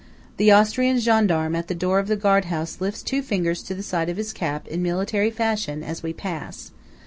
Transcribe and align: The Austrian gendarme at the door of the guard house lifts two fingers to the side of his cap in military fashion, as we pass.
The 0.37 0.49
Austrian 0.51 0.97
gendarme 0.97 1.55
at 1.55 1.67
the 1.67 1.75
door 1.75 1.99
of 1.99 2.07
the 2.07 2.15
guard 2.15 2.45
house 2.45 2.81
lifts 2.81 3.03
two 3.03 3.21
fingers 3.21 3.61
to 3.61 3.75
the 3.75 3.83
side 3.83 4.09
of 4.09 4.17
his 4.17 4.33
cap 4.33 4.67
in 4.67 4.81
military 4.81 5.29
fashion, 5.29 5.83
as 5.83 6.01
we 6.01 6.11
pass. 6.11 6.71